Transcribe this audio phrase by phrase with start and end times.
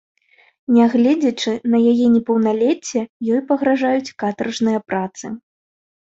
[0.75, 2.99] Нягледзячы на яе непаўналецце,
[3.33, 5.25] ей пагражаюць катаржныя працы.